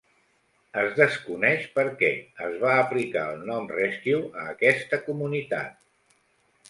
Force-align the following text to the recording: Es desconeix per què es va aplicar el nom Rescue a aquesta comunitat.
Es 0.83 0.95
desconeix 0.99 1.67
per 1.75 1.83
què 1.99 2.09
es 2.47 2.57
va 2.63 2.71
aplicar 2.85 3.25
el 3.35 3.45
nom 3.51 3.69
Rescue 3.75 4.23
a 4.45 4.47
aquesta 4.55 5.01
comunitat. 5.11 5.77